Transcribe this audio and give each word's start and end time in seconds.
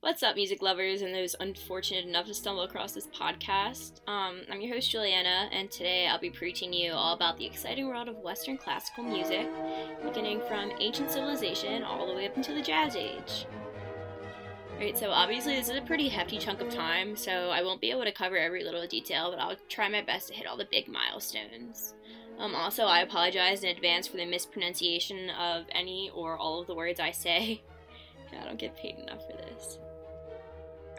What's 0.00 0.22
up, 0.22 0.36
music 0.36 0.62
lovers, 0.62 1.02
and 1.02 1.12
those 1.12 1.34
unfortunate 1.40 2.04
enough 2.04 2.26
to 2.26 2.34
stumble 2.34 2.62
across 2.62 2.92
this 2.92 3.08
podcast? 3.08 4.00
Um, 4.06 4.42
I'm 4.48 4.60
your 4.60 4.74
host, 4.74 4.88
Juliana, 4.88 5.48
and 5.50 5.68
today 5.72 6.06
I'll 6.06 6.20
be 6.20 6.30
preaching 6.30 6.72
you 6.72 6.92
all 6.92 7.14
about 7.14 7.36
the 7.36 7.44
exciting 7.44 7.88
world 7.88 8.06
of 8.06 8.16
Western 8.18 8.56
classical 8.56 9.02
music, 9.02 9.48
beginning 10.04 10.40
from 10.46 10.70
ancient 10.78 11.10
civilization 11.10 11.82
all 11.82 12.06
the 12.06 12.14
way 12.14 12.28
up 12.28 12.36
until 12.36 12.54
the 12.54 12.62
Jazz 12.62 12.94
Age. 12.94 13.46
Alright, 14.74 14.96
so 14.96 15.10
obviously 15.10 15.56
this 15.56 15.68
is 15.68 15.76
a 15.76 15.82
pretty 15.82 16.08
hefty 16.08 16.38
chunk 16.38 16.60
of 16.60 16.70
time, 16.70 17.16
so 17.16 17.50
I 17.50 17.64
won't 17.64 17.80
be 17.80 17.90
able 17.90 18.04
to 18.04 18.12
cover 18.12 18.38
every 18.38 18.62
little 18.62 18.86
detail, 18.86 19.32
but 19.32 19.40
I'll 19.40 19.56
try 19.68 19.88
my 19.88 20.02
best 20.02 20.28
to 20.28 20.34
hit 20.34 20.46
all 20.46 20.56
the 20.56 20.68
big 20.70 20.86
milestones. 20.86 21.96
Um, 22.38 22.54
also, 22.54 22.84
I 22.84 23.00
apologize 23.00 23.64
in 23.64 23.70
advance 23.70 24.06
for 24.06 24.16
the 24.16 24.26
mispronunciation 24.26 25.30
of 25.30 25.64
any 25.72 26.12
or 26.14 26.38
all 26.38 26.60
of 26.60 26.68
the 26.68 26.74
words 26.76 27.00
I 27.00 27.10
say. 27.10 27.62
I 28.40 28.44
don't 28.44 28.60
get 28.60 28.76
paid 28.76 28.96
enough 29.00 29.26
for 29.26 29.36
this. 29.36 29.78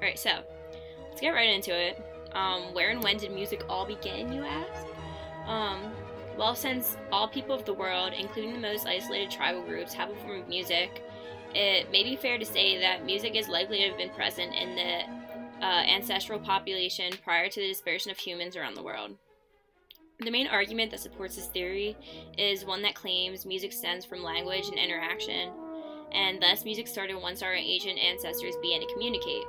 Alright, 0.01 0.17
so 0.17 0.31
let's 1.09 1.21
get 1.21 1.31
right 1.31 1.49
into 1.49 1.77
it. 1.77 2.01
Um, 2.33 2.73
where 2.73 2.89
and 2.89 3.03
when 3.03 3.17
did 3.17 3.31
music 3.31 3.63
all 3.67 3.85
begin, 3.85 4.31
you 4.31 4.43
ask? 4.43 4.85
Um, 5.45 5.91
well, 6.37 6.55
since 6.55 6.95
all 7.11 7.27
people 7.27 7.53
of 7.53 7.65
the 7.65 7.73
world, 7.73 8.13
including 8.17 8.53
the 8.53 8.59
most 8.59 8.87
isolated 8.87 9.29
tribal 9.29 9.61
groups, 9.61 9.93
have 9.93 10.09
a 10.09 10.15
form 10.17 10.41
of 10.41 10.47
music, 10.47 11.03
it 11.53 11.91
may 11.91 12.03
be 12.03 12.15
fair 12.15 12.37
to 12.37 12.45
say 12.45 12.79
that 12.79 13.05
music 13.05 13.35
is 13.35 13.49
likely 13.49 13.79
to 13.79 13.89
have 13.89 13.97
been 13.97 14.11
present 14.11 14.53
in 14.53 14.75
the 14.75 15.65
uh, 15.65 15.81
ancestral 15.81 16.39
population 16.39 17.11
prior 17.23 17.49
to 17.49 17.59
the 17.59 17.67
dispersion 17.67 18.11
of 18.11 18.17
humans 18.17 18.55
around 18.55 18.75
the 18.75 18.83
world. 18.83 19.17
The 20.19 20.31
main 20.31 20.47
argument 20.47 20.91
that 20.91 20.99
supports 20.99 21.35
this 21.35 21.47
theory 21.47 21.97
is 22.37 22.65
one 22.65 22.81
that 22.83 22.95
claims 22.95 23.45
music 23.45 23.73
stems 23.73 24.05
from 24.05 24.23
language 24.23 24.67
and 24.67 24.77
interaction, 24.77 25.49
and 26.13 26.41
thus 26.41 26.63
music 26.63 26.87
started 26.87 27.15
once 27.15 27.41
our 27.41 27.53
ancient 27.53 27.99
ancestors 27.99 28.55
began 28.61 28.81
to 28.81 28.93
communicate. 28.93 29.43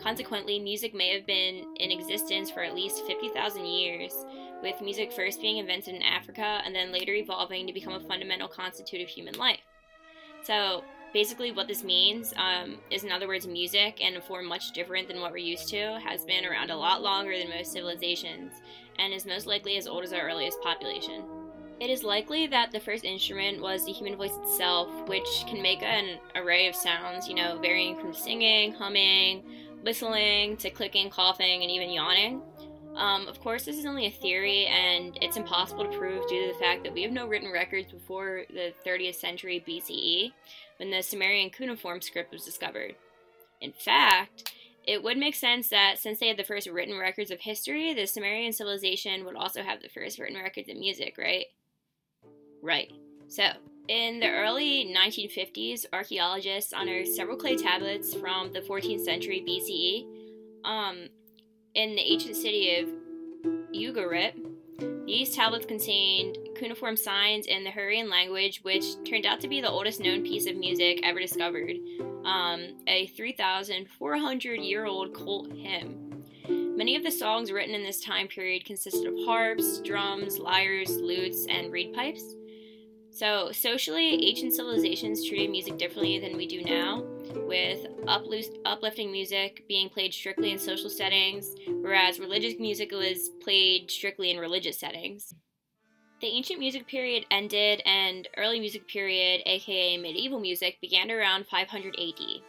Consequently, 0.00 0.58
music 0.58 0.94
may 0.94 1.14
have 1.14 1.26
been 1.26 1.64
in 1.76 1.90
existence 1.90 2.50
for 2.50 2.62
at 2.62 2.74
least 2.74 3.06
50,000 3.06 3.64
years, 3.64 4.12
with 4.62 4.80
music 4.80 5.12
first 5.12 5.40
being 5.40 5.58
invented 5.58 5.94
in 5.94 6.02
Africa 6.02 6.60
and 6.64 6.74
then 6.74 6.92
later 6.92 7.12
evolving 7.12 7.66
to 7.66 7.72
become 7.72 7.94
a 7.94 8.00
fundamental 8.00 8.48
constitute 8.48 9.02
of 9.02 9.08
human 9.08 9.34
life. 9.34 9.60
So, 10.42 10.84
basically, 11.12 11.52
what 11.52 11.68
this 11.68 11.84
means 11.84 12.34
um, 12.36 12.78
is, 12.90 13.04
in 13.04 13.12
other 13.12 13.28
words, 13.28 13.46
music, 13.46 14.00
in 14.00 14.16
a 14.16 14.20
form 14.20 14.46
much 14.46 14.72
different 14.72 15.08
than 15.08 15.20
what 15.20 15.32
we're 15.32 15.38
used 15.38 15.68
to, 15.68 15.98
has 16.04 16.24
been 16.24 16.44
around 16.44 16.70
a 16.70 16.76
lot 16.76 17.02
longer 17.02 17.36
than 17.36 17.50
most 17.50 17.72
civilizations, 17.72 18.52
and 18.98 19.12
is 19.12 19.24
most 19.24 19.46
likely 19.46 19.76
as 19.76 19.86
old 19.86 20.04
as 20.04 20.12
our 20.12 20.28
earliest 20.28 20.60
population. 20.62 21.22
It 21.80 21.90
is 21.90 22.04
likely 22.04 22.46
that 22.48 22.70
the 22.70 22.78
first 22.78 23.04
instrument 23.04 23.60
was 23.60 23.84
the 23.84 23.92
human 23.92 24.16
voice 24.16 24.36
itself, 24.42 24.88
which 25.08 25.44
can 25.48 25.60
make 25.60 25.82
an 25.82 26.18
array 26.36 26.68
of 26.68 26.74
sounds, 26.74 27.28
you 27.28 27.34
know, 27.34 27.58
varying 27.60 27.98
from 27.98 28.14
singing, 28.14 28.72
humming, 28.72 29.42
whistling 29.84 30.56
to 30.56 30.70
clicking, 30.70 31.10
coughing, 31.10 31.62
and 31.62 31.70
even 31.70 31.90
yawning. 31.90 32.42
Um, 32.96 33.26
of 33.28 33.40
course, 33.40 33.64
this 33.64 33.76
is 33.76 33.86
only 33.86 34.06
a 34.06 34.10
theory, 34.10 34.66
and 34.66 35.18
it's 35.20 35.36
impossible 35.36 35.84
to 35.84 35.98
prove 35.98 36.26
due 36.28 36.46
to 36.46 36.52
the 36.52 36.58
fact 36.58 36.84
that 36.84 36.92
we 36.92 37.02
have 37.02 37.12
no 37.12 37.26
written 37.26 37.52
records 37.52 37.92
before 37.92 38.44
the 38.50 38.72
30th 38.86 39.16
century 39.16 39.62
BCE, 39.66 40.32
when 40.78 40.90
the 40.90 41.02
Sumerian 41.02 41.50
cuneiform 41.50 42.00
script 42.00 42.32
was 42.32 42.44
discovered. 42.44 42.94
In 43.60 43.72
fact, 43.72 44.54
it 44.86 45.02
would 45.02 45.16
make 45.16 45.34
sense 45.34 45.68
that 45.68 45.98
since 45.98 46.20
they 46.20 46.28
had 46.28 46.36
the 46.36 46.44
first 46.44 46.68
written 46.68 46.98
records 46.98 47.30
of 47.30 47.40
history, 47.40 47.94
the 47.94 48.06
Sumerian 48.06 48.52
civilization 48.52 49.24
would 49.24 49.36
also 49.36 49.62
have 49.62 49.82
the 49.82 49.88
first 49.88 50.18
written 50.18 50.40
records 50.40 50.68
of 50.68 50.76
music, 50.76 51.16
right? 51.18 51.46
Right. 52.62 52.92
So, 53.28 53.44
in 53.88 54.20
the 54.20 54.30
early 54.30 54.94
1950s, 54.96 55.84
archaeologists 55.92 56.72
unearthed 56.74 57.14
several 57.14 57.36
clay 57.36 57.56
tablets 57.56 58.14
from 58.14 58.52
the 58.52 58.60
14th 58.60 59.00
century 59.00 59.44
BCE 59.46 60.68
um, 60.68 61.08
in 61.74 61.94
the 61.94 62.00
ancient 62.00 62.36
city 62.36 62.76
of 62.76 62.88
Ugarit. 63.74 64.34
These 65.06 65.36
tablets 65.36 65.66
contained 65.66 66.38
cuneiform 66.56 66.96
signs 66.96 67.46
in 67.46 67.62
the 67.62 67.70
Hurrian 67.70 68.08
language, 68.08 68.60
which 68.62 68.84
turned 69.04 69.26
out 69.26 69.40
to 69.40 69.48
be 69.48 69.60
the 69.60 69.70
oldest 69.70 70.00
known 70.00 70.22
piece 70.22 70.46
of 70.46 70.56
music 70.56 71.00
ever 71.02 71.20
discovered 71.20 71.76
um, 72.24 72.78
a 72.86 73.06
3,400 73.08 74.54
year 74.60 74.86
old 74.86 75.14
cult 75.14 75.52
hymn. 75.52 76.24
Many 76.48 76.96
of 76.96 77.04
the 77.04 77.10
songs 77.10 77.52
written 77.52 77.74
in 77.74 77.84
this 77.84 78.00
time 78.00 78.28
period 78.28 78.64
consisted 78.64 79.06
of 79.06 79.14
harps, 79.26 79.80
drums, 79.80 80.38
lyres, 80.38 80.96
lutes, 80.96 81.46
and 81.48 81.70
reed 81.70 81.92
pipes. 81.92 82.34
So, 83.14 83.52
socially, 83.52 84.26
ancient 84.26 84.54
civilizations 84.54 85.24
treated 85.24 85.48
music 85.48 85.78
differently 85.78 86.18
than 86.18 86.36
we 86.36 86.48
do 86.48 86.62
now, 86.64 87.04
with 87.46 87.86
uplifting 88.08 89.12
music 89.12 89.64
being 89.68 89.88
played 89.88 90.12
strictly 90.12 90.50
in 90.50 90.58
social 90.58 90.90
settings, 90.90 91.54
whereas 91.80 92.18
religious 92.18 92.58
music 92.58 92.90
was 92.90 93.30
played 93.40 93.88
strictly 93.88 94.32
in 94.32 94.38
religious 94.38 94.80
settings. 94.80 95.32
The 96.22 96.26
ancient 96.26 96.58
music 96.58 96.88
period 96.88 97.24
ended, 97.30 97.82
and 97.86 98.26
early 98.36 98.58
music 98.58 98.88
period, 98.88 99.42
aka 99.46 99.96
medieval 99.96 100.40
music, 100.40 100.78
began 100.80 101.08
around 101.12 101.46
500 101.46 101.94
AD. 101.96 102.42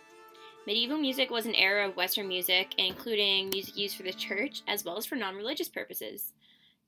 Medieval 0.66 0.98
music 0.98 1.30
was 1.30 1.46
an 1.46 1.54
era 1.54 1.88
of 1.88 1.96
Western 1.96 2.28
music, 2.28 2.74
including 2.80 3.50
music 3.50 3.78
used 3.78 3.98
for 3.98 4.02
the 4.04 4.14
church 4.14 4.64
as 4.68 4.84
well 4.84 4.98
as 4.98 5.06
for 5.06 5.16
non 5.16 5.36
religious 5.36 5.70
purposes. 5.70 6.34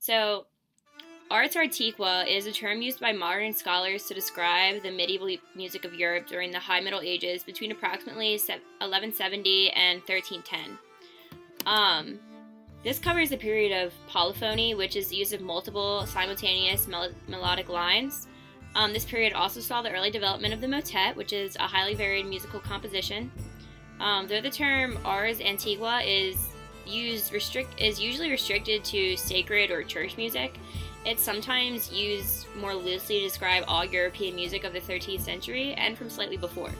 So, 0.00 0.46
Ars 1.30 1.54
Antiqua 1.56 2.24
is 2.26 2.46
a 2.46 2.52
term 2.52 2.80
used 2.80 3.00
by 3.00 3.12
modern 3.12 3.52
scholars 3.52 4.04
to 4.06 4.14
describe 4.14 4.82
the 4.82 4.90
medieval 4.90 5.36
music 5.54 5.84
of 5.84 5.92
Europe 5.92 6.26
during 6.26 6.50
the 6.50 6.58
High 6.58 6.80
Middle 6.80 7.02
Ages 7.02 7.44
between 7.44 7.70
approximately 7.70 8.30
1170 8.32 9.70
and 9.72 9.98
1310. 10.00 10.78
Um, 11.66 12.18
this 12.82 12.98
covers 12.98 13.28
the 13.28 13.36
period 13.36 13.84
of 13.84 13.92
polyphony, 14.08 14.74
which 14.74 14.96
is 14.96 15.08
the 15.08 15.16
use 15.16 15.34
of 15.34 15.42
multiple 15.42 16.06
simultaneous 16.06 16.88
mel- 16.88 17.12
melodic 17.26 17.68
lines. 17.68 18.26
Um, 18.74 18.94
this 18.94 19.04
period 19.04 19.34
also 19.34 19.60
saw 19.60 19.82
the 19.82 19.92
early 19.92 20.10
development 20.10 20.54
of 20.54 20.62
the 20.62 20.68
motet, 20.68 21.14
which 21.14 21.34
is 21.34 21.56
a 21.56 21.62
highly 21.62 21.94
varied 21.94 22.24
musical 22.24 22.60
composition. 22.60 23.30
Um, 24.00 24.28
though 24.28 24.40
the 24.40 24.50
term 24.50 24.98
Ars 25.04 25.40
Antiqua 25.40 26.02
is 26.06 26.38
used 26.86 27.34
restrict 27.34 27.78
is 27.78 28.00
usually 28.00 28.30
restricted 28.30 28.82
to 28.84 29.14
sacred 29.16 29.70
or 29.70 29.82
church 29.82 30.16
music, 30.16 30.58
it's 31.04 31.22
sometimes 31.22 31.92
used 31.92 32.46
more 32.56 32.74
loosely 32.74 33.20
to 33.20 33.26
describe 33.26 33.64
all 33.66 33.84
European 33.84 34.34
music 34.34 34.64
of 34.64 34.72
the 34.72 34.80
13th 34.80 35.20
century 35.20 35.74
and 35.74 35.96
from 35.96 36.10
slightly 36.10 36.36
before. 36.36 36.70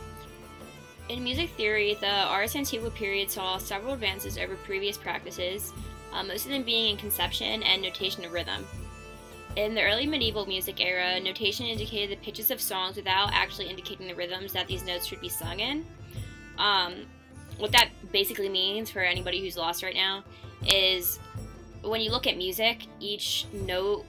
In 1.08 1.24
music 1.24 1.50
theory, 1.50 1.96
the 2.00 2.24
Ars 2.24 2.54
Antiqua 2.54 2.90
period 2.90 3.30
saw 3.30 3.56
several 3.56 3.94
advances 3.94 4.36
over 4.36 4.56
previous 4.56 4.98
practices, 4.98 5.72
uh, 6.12 6.22
most 6.22 6.44
of 6.44 6.52
them 6.52 6.62
being 6.62 6.92
in 6.92 6.96
conception 6.98 7.62
and 7.62 7.80
notation 7.80 8.24
of 8.24 8.32
rhythm. 8.32 8.66
In 9.56 9.74
the 9.74 9.82
early 9.82 10.06
medieval 10.06 10.46
music 10.46 10.80
era, 10.80 11.18
notation 11.18 11.66
indicated 11.66 12.16
the 12.16 12.22
pitches 12.22 12.50
of 12.50 12.60
songs 12.60 12.96
without 12.96 13.30
actually 13.32 13.68
indicating 13.68 14.06
the 14.06 14.14
rhythms 14.14 14.52
that 14.52 14.68
these 14.68 14.84
notes 14.84 15.06
should 15.06 15.20
be 15.20 15.28
sung 15.28 15.60
in. 15.60 15.86
Um, 16.58 17.06
what 17.56 17.72
that 17.72 17.88
basically 18.12 18.48
means 18.48 18.90
for 18.90 19.00
anybody 19.00 19.40
who's 19.40 19.56
lost 19.56 19.82
right 19.82 19.94
now 19.94 20.22
is 20.66 21.18
when 21.82 22.00
you 22.00 22.10
look 22.10 22.26
at 22.26 22.36
music, 22.36 22.86
each 23.00 23.46
note 23.52 24.04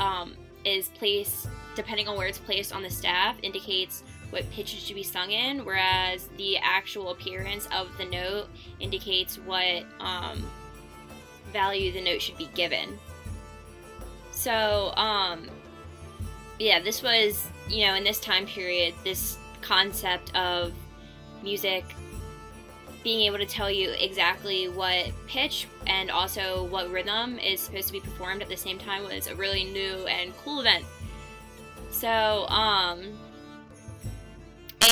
um, 0.00 0.34
is 0.64 0.88
placed, 0.88 1.48
depending 1.74 2.08
on 2.08 2.16
where 2.16 2.26
it's 2.26 2.38
placed 2.38 2.74
on 2.74 2.82
the 2.82 2.90
staff, 2.90 3.36
indicates 3.42 4.02
what 4.30 4.48
pitch 4.50 4.74
it 4.74 4.80
should 4.80 4.94
be 4.94 5.02
sung 5.02 5.30
in, 5.30 5.64
whereas 5.64 6.28
the 6.36 6.58
actual 6.58 7.10
appearance 7.10 7.66
of 7.74 7.88
the 7.96 8.04
note 8.04 8.48
indicates 8.78 9.36
what 9.38 9.84
um, 10.00 10.44
value 11.52 11.92
the 11.92 12.02
note 12.02 12.20
should 12.20 12.36
be 12.36 12.48
given. 12.54 12.98
So, 14.30 14.92
um, 14.96 15.48
yeah, 16.58 16.80
this 16.80 17.02
was, 17.02 17.46
you 17.68 17.86
know, 17.86 17.94
in 17.94 18.04
this 18.04 18.20
time 18.20 18.46
period, 18.46 18.94
this 19.02 19.38
concept 19.62 20.34
of 20.36 20.72
music 21.42 21.84
being 23.04 23.20
able 23.20 23.38
to 23.38 23.46
tell 23.46 23.70
you 23.70 23.90
exactly 23.90 24.68
what 24.68 25.10
pitch 25.26 25.66
and 25.86 26.10
also 26.10 26.64
what 26.64 26.90
rhythm 26.90 27.38
is 27.38 27.60
supposed 27.60 27.86
to 27.86 27.92
be 27.92 28.00
performed 28.00 28.42
at 28.42 28.48
the 28.48 28.56
same 28.56 28.78
time 28.78 29.04
was 29.04 29.26
a 29.28 29.34
really 29.34 29.64
new 29.64 30.06
and 30.06 30.36
cool 30.38 30.60
event. 30.60 30.84
So, 31.90 32.46
um, 32.48 33.02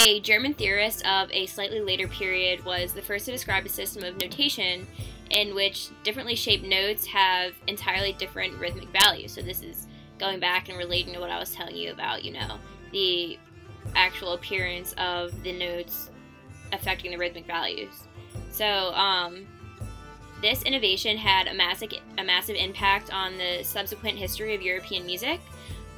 a 0.06 0.20
German 0.20 0.54
theorist 0.54 1.06
of 1.06 1.30
a 1.32 1.46
slightly 1.46 1.80
later 1.80 2.08
period 2.08 2.64
was 2.64 2.92
the 2.92 3.02
first 3.02 3.26
to 3.26 3.32
describe 3.32 3.66
a 3.66 3.68
system 3.68 4.04
of 4.04 4.20
notation 4.20 4.86
in 5.30 5.54
which 5.54 5.88
differently 6.04 6.36
shaped 6.36 6.64
notes 6.64 7.06
have 7.06 7.52
entirely 7.66 8.12
different 8.12 8.54
rhythmic 8.58 8.88
values. 8.88 9.32
So, 9.32 9.42
this 9.42 9.62
is 9.62 9.86
going 10.18 10.40
back 10.40 10.68
and 10.68 10.78
relating 10.78 11.14
to 11.14 11.20
what 11.20 11.30
I 11.30 11.38
was 11.38 11.52
telling 11.52 11.76
you 11.76 11.92
about, 11.92 12.24
you 12.24 12.32
know, 12.32 12.58
the 12.92 13.38
actual 13.94 14.32
appearance 14.32 14.94
of 14.98 15.42
the 15.42 15.52
notes 15.52 16.10
affecting 16.76 17.10
the 17.10 17.18
rhythmic 17.18 17.46
values. 17.46 18.04
So, 18.50 18.92
um, 18.94 19.46
this 20.42 20.62
innovation 20.62 21.16
had 21.16 21.48
a 21.48 21.54
massive, 21.54 21.90
a 22.18 22.24
massive 22.24 22.56
impact 22.56 23.12
on 23.12 23.36
the 23.38 23.62
subsequent 23.62 24.18
history 24.18 24.54
of 24.54 24.62
European 24.62 25.06
music. 25.06 25.40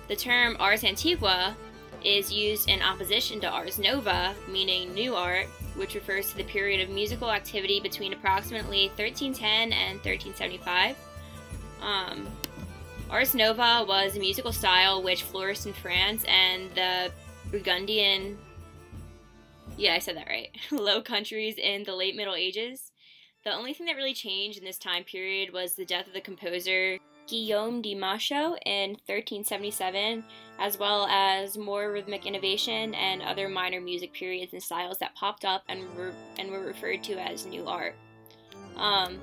The 0.06 0.16
term 0.16 0.56
Ars 0.58 0.84
Antiqua 0.84 1.54
is 2.04 2.32
used 2.32 2.68
in 2.68 2.80
opposition 2.80 3.40
to 3.40 3.48
Ars 3.48 3.78
Nova, 3.78 4.34
meaning 4.50 4.94
new 4.94 5.14
art, 5.14 5.46
which 5.76 5.94
refers 5.94 6.30
to 6.30 6.36
the 6.36 6.44
period 6.44 6.80
of 6.80 6.94
musical 6.94 7.30
activity 7.30 7.80
between 7.80 8.12
approximately 8.12 8.88
1310 8.96 9.72
and 9.72 9.98
1375. 9.98 10.96
Um, 11.82 12.26
Ars 13.10 13.34
Nova 13.34 13.84
was 13.86 14.16
a 14.16 14.20
musical 14.20 14.52
style 14.52 15.02
which 15.02 15.22
flourished 15.24 15.66
in 15.66 15.72
France 15.72 16.24
and 16.28 16.70
the 16.74 17.10
Burgundian, 17.50 18.38
yeah, 19.78 19.94
I 19.94 20.00
said 20.00 20.16
that 20.16 20.26
right, 20.26 20.50
Low 20.72 21.00
Countries 21.00 21.56
in 21.56 21.84
the 21.84 21.94
late 21.94 22.16
Middle 22.16 22.34
Ages. 22.34 22.90
The 23.44 23.54
only 23.54 23.72
thing 23.72 23.86
that 23.86 23.96
really 23.96 24.14
changed 24.14 24.58
in 24.58 24.64
this 24.64 24.76
time 24.76 25.04
period 25.04 25.52
was 25.52 25.74
the 25.74 25.84
death 25.84 26.08
of 26.08 26.12
the 26.12 26.20
composer 26.20 26.98
Guillaume 27.28 27.80
de 27.80 27.94
Machaut 27.94 28.58
in 28.66 28.90
1377, 29.06 30.24
as 30.58 30.78
well 30.78 31.06
as 31.06 31.56
more 31.56 31.92
rhythmic 31.92 32.26
innovation 32.26 32.94
and 32.94 33.22
other 33.22 33.48
minor 33.48 33.80
music 33.80 34.12
periods 34.12 34.52
and 34.52 34.62
styles 34.62 34.98
that 34.98 35.14
popped 35.14 35.44
up 35.44 35.62
and 35.68 35.80
were, 35.94 36.12
and 36.38 36.50
were 36.50 36.64
referred 36.66 37.04
to 37.04 37.14
as 37.14 37.46
new 37.46 37.66
art. 37.66 37.94
Um, 38.76 39.18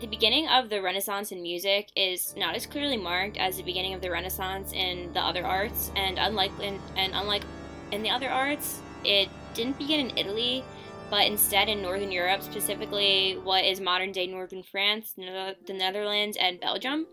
the 0.00 0.06
beginning 0.06 0.48
of 0.48 0.68
the 0.68 0.80
Renaissance 0.80 1.32
in 1.32 1.42
music 1.42 1.88
is 1.96 2.36
not 2.36 2.54
as 2.54 2.66
clearly 2.66 2.96
marked 2.96 3.38
as 3.38 3.56
the 3.56 3.62
beginning 3.62 3.94
of 3.94 4.02
the 4.02 4.10
Renaissance 4.10 4.72
in 4.72 5.12
the 5.12 5.20
other 5.20 5.44
arts, 5.44 5.90
and 5.96 6.18
unlike 6.18 6.52
in, 6.60 6.78
and 6.96 7.12
unlike 7.14 7.42
in 7.90 8.02
the 8.02 8.10
other 8.10 8.28
arts, 8.28 8.82
it 9.04 9.28
didn't 9.54 9.78
begin 9.78 10.10
in 10.10 10.18
Italy, 10.18 10.64
but 11.10 11.26
instead 11.26 11.68
in 11.68 11.82
Northern 11.82 12.10
Europe, 12.10 12.42
specifically 12.42 13.38
what 13.42 13.64
is 13.64 13.80
modern 13.80 14.12
day 14.12 14.26
Northern 14.26 14.62
France, 14.62 15.12
the 15.16 15.56
Netherlands, 15.68 16.36
and 16.40 16.60
Belgium. 16.60 17.06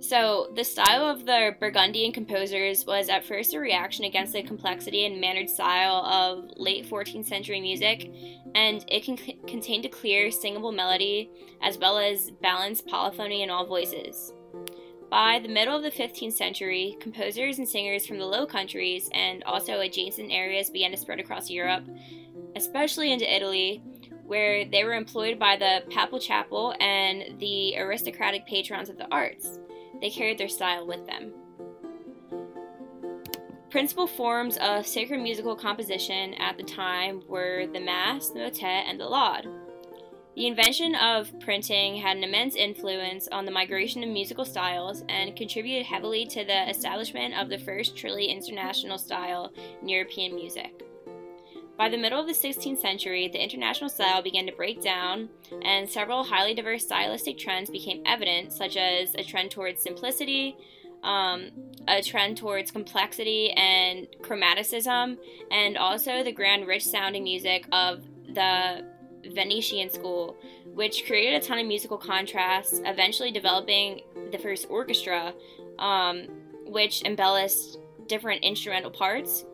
So, 0.00 0.52
the 0.54 0.62
style 0.62 1.08
of 1.08 1.26
the 1.26 1.56
Burgundian 1.58 2.12
composers 2.12 2.86
was 2.86 3.08
at 3.08 3.24
first 3.24 3.52
a 3.54 3.58
reaction 3.58 4.04
against 4.04 4.32
the 4.32 4.44
complexity 4.44 5.06
and 5.06 5.20
mannered 5.20 5.50
style 5.50 6.04
of 6.04 6.50
late 6.56 6.88
14th 6.88 7.26
century 7.26 7.60
music, 7.60 8.08
and 8.54 8.84
it 8.88 9.04
con- 9.04 9.18
contained 9.48 9.86
a 9.86 9.88
clear, 9.88 10.30
singable 10.30 10.70
melody 10.70 11.30
as 11.62 11.78
well 11.78 11.98
as 11.98 12.30
balanced 12.40 12.86
polyphony 12.86 13.42
in 13.42 13.50
all 13.50 13.66
voices. 13.66 14.32
By 15.10 15.38
the 15.38 15.48
middle 15.48 15.74
of 15.74 15.82
the 15.82 15.90
15th 15.90 16.34
century, 16.34 16.96
composers 17.00 17.58
and 17.58 17.66
singers 17.66 18.06
from 18.06 18.18
the 18.18 18.26
Low 18.26 18.44
Countries 18.44 19.08
and 19.12 19.42
also 19.44 19.80
adjacent 19.80 20.30
areas 20.30 20.68
began 20.68 20.90
to 20.90 20.98
spread 20.98 21.18
across 21.18 21.48
Europe, 21.48 21.84
especially 22.54 23.10
into 23.12 23.34
Italy, 23.34 23.82
where 24.26 24.66
they 24.66 24.84
were 24.84 24.92
employed 24.92 25.38
by 25.38 25.56
the 25.56 25.82
papal 25.88 26.18
chapel 26.18 26.74
and 26.78 27.40
the 27.40 27.78
aristocratic 27.78 28.46
patrons 28.46 28.90
of 28.90 28.98
the 28.98 29.08
arts. 29.10 29.58
They 30.02 30.10
carried 30.10 30.36
their 30.36 30.48
style 30.48 30.86
with 30.86 31.06
them. 31.06 31.32
Principal 33.70 34.06
forms 34.06 34.58
of 34.58 34.86
sacred 34.86 35.22
musical 35.22 35.56
composition 35.56 36.34
at 36.34 36.58
the 36.58 36.62
time 36.62 37.22
were 37.26 37.66
the 37.66 37.80
Mass, 37.80 38.28
the 38.28 38.40
Motet, 38.40 38.84
and 38.86 39.00
the 39.00 39.06
Laude. 39.06 39.48
The 40.38 40.46
invention 40.46 40.94
of 40.94 41.32
printing 41.40 41.96
had 41.96 42.16
an 42.16 42.22
immense 42.22 42.54
influence 42.54 43.26
on 43.32 43.44
the 43.44 43.50
migration 43.50 44.04
of 44.04 44.08
musical 44.08 44.44
styles 44.44 45.02
and 45.08 45.34
contributed 45.34 45.84
heavily 45.84 46.26
to 46.26 46.44
the 46.44 46.70
establishment 46.70 47.34
of 47.34 47.48
the 47.48 47.58
first 47.58 47.96
truly 47.96 48.26
international 48.26 48.98
style 48.98 49.52
in 49.82 49.88
European 49.88 50.36
music. 50.36 50.84
By 51.76 51.88
the 51.88 51.96
middle 51.96 52.20
of 52.20 52.28
the 52.28 52.32
16th 52.32 52.78
century, 52.78 53.26
the 53.26 53.42
international 53.42 53.90
style 53.90 54.22
began 54.22 54.46
to 54.46 54.52
break 54.52 54.80
down, 54.80 55.28
and 55.62 55.90
several 55.90 56.22
highly 56.22 56.54
diverse 56.54 56.84
stylistic 56.84 57.36
trends 57.36 57.68
became 57.68 58.04
evident, 58.06 58.52
such 58.52 58.76
as 58.76 59.16
a 59.16 59.24
trend 59.24 59.50
towards 59.50 59.82
simplicity, 59.82 60.56
um, 61.02 61.50
a 61.88 62.00
trend 62.00 62.36
towards 62.36 62.70
complexity 62.70 63.50
and 63.56 64.06
chromaticism, 64.22 65.18
and 65.50 65.76
also 65.76 66.22
the 66.22 66.30
grand, 66.30 66.68
rich 66.68 66.86
sounding 66.86 67.24
music 67.24 67.66
of 67.72 68.04
the 68.32 68.84
Venetian 69.34 69.90
school, 69.90 70.36
which 70.74 71.06
created 71.06 71.42
a 71.42 71.44
ton 71.44 71.58
of 71.58 71.66
musical 71.66 71.98
contrasts, 71.98 72.80
eventually 72.84 73.30
developing 73.30 74.02
the 74.32 74.38
first 74.38 74.66
orchestra, 74.68 75.32
um, 75.78 76.26
which 76.66 77.02
embellished 77.04 77.78
different 78.06 78.42
instrumental 78.42 78.90
parts 78.90 79.44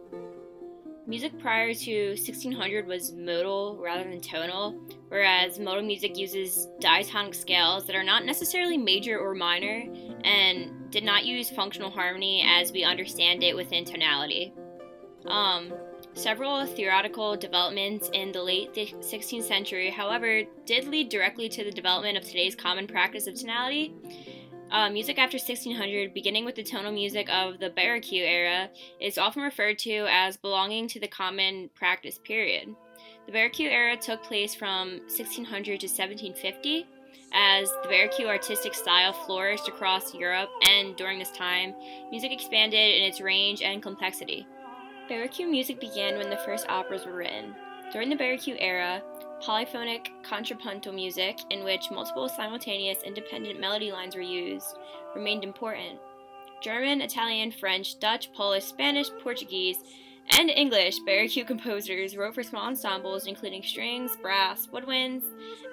Music 1.07 1.39
prior 1.39 1.75
to 1.75 2.09
1600 2.13 2.87
was 2.87 3.13
modal 3.13 3.77
rather 3.79 4.05
than 4.05 4.23
tonal, 4.23 4.75
whereas 5.09 5.59
modal 5.59 5.83
music 5.83 6.17
uses 6.17 6.67
diatonic 6.81 7.35
scales 7.35 7.85
that 7.87 7.95
are 7.95 8.03
not 8.03 8.25
necessarily 8.25 8.79
major 8.79 9.19
or 9.19 9.35
minor 9.35 9.85
and 10.25 10.91
did 10.91 11.05
not 11.05 11.27
use 11.27 11.51
functional 11.51 11.91
harmony 11.91 12.43
as 12.49 12.73
we 12.73 12.85
understand 12.85 13.43
it 13.43 13.55
within 13.55 13.85
tonality. 13.85 14.55
Um, 15.27 15.75
several 16.15 16.65
theoretical 16.67 17.37
developments 17.37 18.11
in 18.13 18.33
the 18.33 18.43
late 18.43 18.73
16th 18.75 19.43
century, 19.43 19.91
however, 19.91 20.43
did 20.65 20.87
lead 20.87 21.09
directly 21.09 21.49
to 21.51 21.65
the 21.65 21.71
development 21.71 22.17
of 22.17 22.25
today's 22.25 22.55
common 22.55 22.87
practice 22.87 23.27
of 23.27 23.35
tonality 23.35 23.93
uh, 24.75 24.91
music 24.91 25.19
after 25.19 25.37
1600, 25.37 26.13
beginning 26.13 26.45
with 26.45 26.57
the 26.57 26.63
tonal 26.63 26.91
music 26.91 27.29
of 27.31 27.61
the 27.61 27.71
Baroque 27.71 28.13
era, 28.13 28.69
is 29.01 29.19
often 29.19 29.43
referred 29.43 29.79
to 29.79 30.07
as 30.11 30.37
belonging 30.37 30.89
to 30.89 30.99
the 30.99 31.07
common 31.07 31.71
practice 31.77 32.19
period. 32.19 32.75
The 33.27 33.33
Baroque 33.33 33.61
era 33.61 33.97
took 33.97 34.25
place 34.25 34.53
from 34.53 34.99
1600 35.07 35.81
to 35.81 35.87
1750, 35.87 36.87
as 37.33 37.71
the 37.83 37.89
Baroque 37.89 38.27
artistic 38.27 38.75
style 38.75 39.13
flourished 39.13 39.69
across 39.69 40.13
Europe, 40.13 40.51
and 40.69 40.97
during 40.97 41.21
this 41.21 41.31
time, 41.31 41.73
music 42.11 42.33
expanded 42.33 42.97
in 42.97 43.05
its 43.05 43.21
range 43.21 43.63
and 43.63 43.81
complexity. 43.81 44.45
Baroque 45.09 45.41
music 45.41 45.81
began 45.81 46.17
when 46.17 46.31
the 46.31 46.37
first 46.39 46.67
operas 46.69 47.05
were 47.05 47.13
written. 47.17 47.55
During 47.93 48.09
the 48.09 48.17
Baroque 48.17 48.49
era, 48.59 49.03
polyphonic 49.43 50.11
contrapuntal 50.23 50.95
music, 50.95 51.39
in 51.51 51.63
which 51.63 51.91
multiple 51.91 52.29
simultaneous 52.29 53.03
independent 53.03 53.61
melody 53.61 53.93
lines 53.93 54.17
were 54.17 54.23
used, 54.23 54.79
remained 55.15 55.45
important. 55.45 55.99
German, 56.63 57.03
Italian, 57.03 57.53
French, 57.53 57.99
Dutch, 57.99 58.33
Polish, 58.33 58.65
Spanish, 58.65 59.11
Portuguese, 59.23 59.77
and 60.31 60.49
English 60.49 60.99
Baroque 61.01 61.47
composers 61.47 62.17
wrote 62.17 62.35
for 62.35 62.43
small 62.43 62.67
ensembles 62.67 63.27
including 63.27 63.63
strings, 63.63 64.17
brass, 64.17 64.69
woodwinds, 64.69 65.25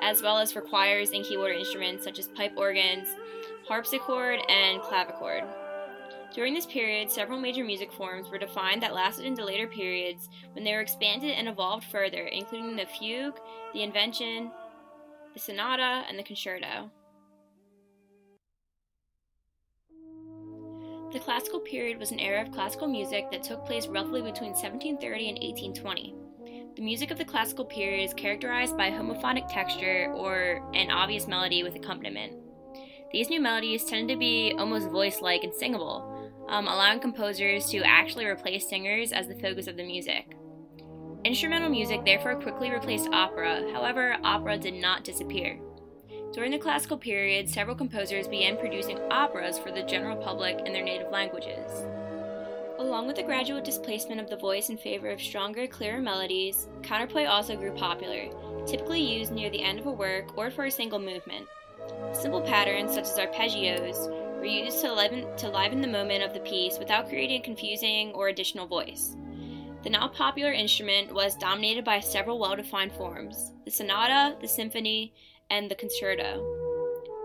as 0.01 0.21
well 0.21 0.39
as 0.39 0.51
for 0.51 0.59
choirs 0.59 1.11
and 1.11 1.23
keyboard 1.23 1.55
instruments 1.55 2.03
such 2.03 2.19
as 2.19 2.27
pipe 2.27 2.51
organs, 2.57 3.07
harpsichord, 3.65 4.39
and 4.49 4.81
clavichord. 4.81 5.47
During 6.33 6.53
this 6.53 6.65
period, 6.65 7.11
several 7.11 7.39
major 7.39 7.65
music 7.65 7.91
forms 7.91 8.29
were 8.29 8.37
defined 8.37 8.81
that 8.81 8.93
lasted 8.93 9.25
into 9.25 9.43
later 9.43 9.67
periods 9.67 10.29
when 10.53 10.63
they 10.63 10.73
were 10.73 10.79
expanded 10.79 11.31
and 11.31 11.49
evolved 11.49 11.83
further, 11.91 12.27
including 12.27 12.77
the 12.77 12.85
fugue, 12.85 13.37
the 13.73 13.83
invention, 13.83 14.49
the 15.33 15.39
sonata, 15.39 16.05
and 16.07 16.17
the 16.17 16.23
concerto. 16.23 16.89
The 21.11 21.19
classical 21.19 21.59
period 21.59 21.99
was 21.99 22.11
an 22.11 22.19
era 22.21 22.41
of 22.41 22.53
classical 22.53 22.87
music 22.87 23.29
that 23.31 23.43
took 23.43 23.65
place 23.65 23.87
roughly 23.87 24.21
between 24.21 24.51
1730 24.51 25.27
and 25.27 25.37
1820. 25.37 26.15
The 26.77 26.81
music 26.81 27.11
of 27.11 27.17
the 27.17 27.25
classical 27.25 27.65
period 27.65 28.05
is 28.05 28.13
characterized 28.13 28.77
by 28.77 28.89
homophonic 28.89 29.51
texture 29.51 30.09
or 30.15 30.65
an 30.73 30.89
obvious 30.89 31.27
melody 31.27 31.63
with 31.63 31.75
accompaniment. 31.75 32.37
These 33.11 33.29
new 33.29 33.41
melodies 33.41 33.83
tend 33.83 34.07
to 34.07 34.15
be 34.15 34.55
almost 34.57 34.89
voice 34.89 35.19
like 35.19 35.43
and 35.43 35.53
singable, 35.53 36.10
um, 36.51 36.67
allowing 36.67 36.99
composers 36.99 37.65
to 37.67 37.79
actually 37.79 38.25
replace 38.25 38.69
singers 38.69 39.13
as 39.13 39.27
the 39.27 39.39
focus 39.39 39.67
of 39.67 39.77
the 39.77 39.83
music. 39.83 40.35
Instrumental 41.23 41.69
music 41.69 42.03
therefore 42.03 42.35
quickly 42.35 42.69
replaced 42.69 43.09
opera, 43.13 43.71
however, 43.73 44.17
opera 44.23 44.57
did 44.57 44.73
not 44.73 45.03
disappear. 45.03 45.59
During 46.33 46.51
the 46.51 46.57
classical 46.57 46.97
period, 46.97 47.49
several 47.49 47.75
composers 47.75 48.27
began 48.27 48.57
producing 48.57 48.99
operas 49.11 49.57
for 49.57 49.71
the 49.71 49.83
general 49.83 50.17
public 50.17 50.59
in 50.65 50.73
their 50.73 50.83
native 50.83 51.11
languages. 51.11 51.71
Along 52.79 53.07
with 53.07 53.15
the 53.15 53.23
gradual 53.23 53.61
displacement 53.61 54.19
of 54.19 54.29
the 54.29 54.37
voice 54.37 54.69
in 54.69 54.77
favor 54.77 55.09
of 55.09 55.21
stronger, 55.21 55.67
clearer 55.67 56.01
melodies, 56.01 56.67
counterpoint 56.81 57.27
also 57.27 57.55
grew 57.55 57.71
popular, 57.73 58.29
typically 58.65 59.01
used 59.01 59.31
near 59.31 59.49
the 59.49 59.61
end 59.61 59.79
of 59.79 59.85
a 59.85 59.91
work 59.91 60.37
or 60.37 60.49
for 60.49 60.65
a 60.65 60.71
single 60.71 60.99
movement. 60.99 61.47
Simple 62.13 62.41
patterns, 62.41 62.93
such 62.93 63.03
as 63.03 63.17
arpeggios, 63.17 64.30
were 64.41 64.47
used 64.47 64.81
to 64.81 64.91
liven, 64.91 65.27
to 65.37 65.47
liven 65.47 65.81
the 65.81 65.87
moment 65.87 66.23
of 66.23 66.33
the 66.33 66.39
piece 66.39 66.79
without 66.79 67.07
creating 67.07 67.41
a 67.41 67.43
confusing 67.43 68.11
or 68.13 68.27
additional 68.27 68.65
voice. 68.65 69.15
The 69.83 69.91
now 69.91 70.07
popular 70.07 70.51
instrument 70.51 71.13
was 71.13 71.35
dominated 71.35 71.85
by 71.85 71.99
several 71.99 72.39
well 72.39 72.55
defined 72.55 72.91
forms 72.93 73.53
the 73.65 73.71
sonata, 73.71 74.35
the 74.41 74.47
symphony, 74.47 75.13
and 75.51 75.69
the 75.69 75.75
concerto, 75.75 76.43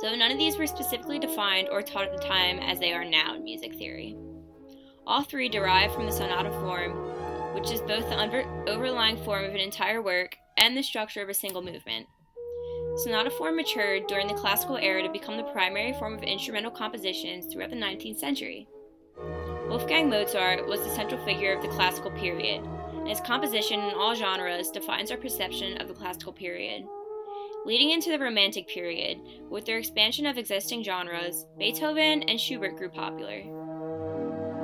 though 0.02 0.14
none 0.14 0.30
of 0.30 0.36
these 0.36 0.58
were 0.58 0.66
specifically 0.66 1.18
defined 1.18 1.70
or 1.70 1.80
taught 1.80 2.04
at 2.04 2.12
the 2.12 2.22
time 2.22 2.58
as 2.58 2.78
they 2.78 2.92
are 2.92 3.04
now 3.04 3.34
in 3.34 3.44
music 3.44 3.72
theory. 3.74 4.14
All 5.06 5.22
three 5.22 5.48
derive 5.48 5.94
from 5.94 6.04
the 6.04 6.12
sonata 6.12 6.50
form, 6.60 7.54
which 7.54 7.70
is 7.70 7.80
both 7.80 8.06
the 8.10 8.18
under- 8.18 8.68
overlying 8.68 9.16
form 9.24 9.46
of 9.46 9.52
an 9.52 9.60
entire 9.60 10.02
work 10.02 10.36
and 10.58 10.76
the 10.76 10.82
structure 10.82 11.22
of 11.22 11.30
a 11.30 11.34
single 11.34 11.62
movement. 11.62 12.06
Sonata 12.96 13.30
form 13.30 13.56
matured 13.56 14.06
during 14.06 14.26
the 14.26 14.32
classical 14.32 14.78
era 14.78 15.02
to 15.02 15.10
become 15.10 15.36
the 15.36 15.42
primary 15.42 15.92
form 15.92 16.14
of 16.14 16.22
instrumental 16.22 16.70
compositions 16.70 17.44
throughout 17.44 17.68
the 17.68 17.76
19th 17.76 18.18
century. 18.18 18.66
Wolfgang 19.68 20.08
Mozart 20.08 20.66
was 20.66 20.80
the 20.80 20.94
central 20.94 21.22
figure 21.26 21.52
of 21.52 21.60
the 21.60 21.68
classical 21.68 22.10
period, 22.12 22.64
and 22.94 23.06
his 23.06 23.20
composition 23.20 23.80
in 23.80 23.94
all 23.94 24.14
genres 24.14 24.70
defines 24.70 25.10
our 25.10 25.18
perception 25.18 25.76
of 25.76 25.88
the 25.88 25.94
classical 25.94 26.32
period. 26.32 26.86
Leading 27.66 27.90
into 27.90 28.10
the 28.10 28.18
Romantic 28.18 28.66
period, 28.66 29.18
with 29.50 29.66
their 29.66 29.76
expansion 29.76 30.24
of 30.24 30.38
existing 30.38 30.82
genres, 30.82 31.44
Beethoven 31.58 32.22
and 32.22 32.40
Schubert 32.40 32.78
grew 32.78 32.88
popular. 32.88 33.42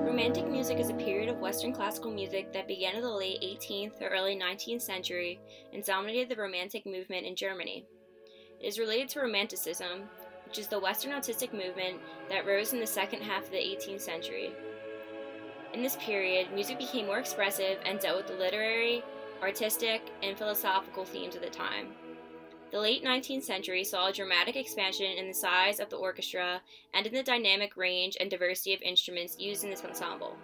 Romantic 0.07 0.49
music 0.49 0.79
is 0.79 0.89
a 0.89 0.95
period 0.95 1.29
of 1.29 1.41
Western 1.41 1.75
classical 1.75 2.11
music 2.11 2.51
that 2.55 2.67
began 2.67 2.95
in 2.95 3.03
the 3.03 3.11
late 3.11 3.43
18th 3.43 4.01
or 4.01 4.09
early 4.09 4.37
19th 4.37 4.81
century 4.81 5.39
and 5.75 5.85
dominated 5.85 6.31
the 6.31 6.41
Romantic 6.41 6.87
movement 6.87 7.27
in 7.27 7.37
Germany. 7.37 7.85
Is 8.63 8.79
related 8.79 9.09
to 9.11 9.21
Romanticism, 9.21 10.09
which 10.47 10.57
is 10.57 10.69
the 10.69 10.79
Western 10.79 11.13
artistic 11.13 11.53
movement 11.53 12.01
that 12.29 12.47
rose 12.47 12.73
in 12.73 12.79
the 12.79 12.87
second 12.87 13.23
half 13.23 13.45
of 13.45 13.51
the 13.51 13.57
18th 13.57 14.01
century. 14.01 14.53
In 15.75 15.83
this 15.83 15.97
period, 15.97 16.53
music 16.53 16.79
became 16.79 17.07
more 17.07 17.19
expressive 17.19 17.79
and 17.85 17.99
dealt 17.99 18.19
with 18.19 18.27
the 18.29 18.35
literary, 18.35 19.03
artistic, 19.43 20.03
and 20.23 20.39
philosophical 20.39 21.05
themes 21.05 21.35
of 21.35 21.43
the 21.43 21.51
time. 21.51 21.89
The 22.71 22.79
late 22.79 23.05
19th 23.05 23.43
century 23.43 23.83
saw 23.83 24.09
a 24.09 24.13
dramatic 24.13 24.55
expansion 24.55 25.07
in 25.19 25.27
the 25.27 25.35
size 25.35 25.81
of 25.81 25.91
the 25.91 25.97
orchestra 25.97 26.63
and 26.95 27.05
in 27.05 27.13
the 27.13 27.23
dynamic 27.23 27.77
range 27.77 28.17
and 28.21 28.31
diversity 28.31 28.75
of 28.75 28.83
instruments 28.83 29.41
used 29.41 29.65
in 29.65 29.71
this 29.71 29.85
ensemble. 29.85 30.37